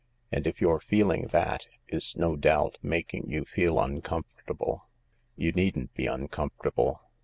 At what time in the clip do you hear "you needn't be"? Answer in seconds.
5.35-6.07